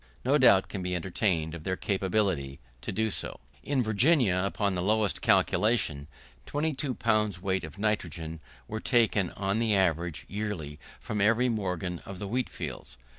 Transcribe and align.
No 0.25 0.39
doubt 0.39 0.67
can 0.67 0.81
be 0.81 0.95
entertained 0.95 1.53
of 1.53 1.63
their 1.63 1.75
capability 1.75 2.59
to 2.81 2.91
do 2.91 3.11
so. 3.11 3.39
In 3.61 3.83
Virginia, 3.83 4.41
upon 4.47 4.73
the 4.73 4.81
lowest 4.81 5.21
calculation, 5.21 6.07
22 6.47 6.95
pounds 6.95 7.39
weight 7.39 7.63
of 7.63 7.77
nitrogen 7.77 8.39
were 8.67 8.79
taken 8.79 9.29
on 9.33 9.59
the 9.59 9.75
average, 9.75 10.25
yearly, 10.27 10.79
from 10.99 11.21
every 11.21 11.49
morgen 11.49 11.99
of 11.99 12.17
the 12.17 12.27
wheat 12.27 12.49
fields. 12.49 12.97